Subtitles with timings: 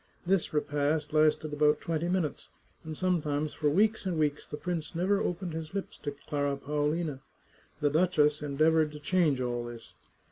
[0.25, 2.49] This repast lasted about twenty minutes,
[2.83, 7.19] and sometimes for weeks and weeks the prince never opened his lips to Clara Paolina.
[7.81, 9.93] The duchess endeavoured to change all this.